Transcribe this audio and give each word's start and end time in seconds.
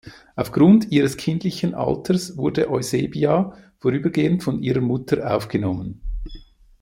Auf 0.35 0.51
Grund 0.51 0.91
ihres 0.91 1.15
kindlichen 1.15 1.75
Alters 1.75 2.35
wurde 2.35 2.71
Eusebia 2.71 3.53
vorübergehend 3.77 4.41
von 4.41 4.63
ihrer 4.63 4.81
Mutter 4.81 5.31
aufgenommen. 5.35 6.01